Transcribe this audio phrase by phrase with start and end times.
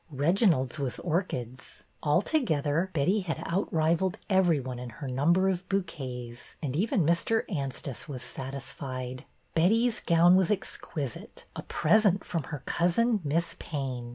[0.09, 1.83] Reginald's was orchids.
[2.03, 7.43] Alto gether, Betty had outrivalled every one in her number of bouquets, and even Mr.
[7.55, 9.25] Anstice was satisfied.
[9.53, 13.21] Betty's gown was exquisite, a present from her cousin.
[13.23, 14.09] Miss Payne.